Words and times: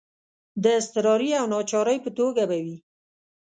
د 0.63 0.65
اضطراري 0.79 1.29
او 1.39 1.45
ناچارۍ 1.53 1.97
په 2.03 2.09
توګه 2.19 2.41
به 2.49 2.57
وي. 2.65 2.77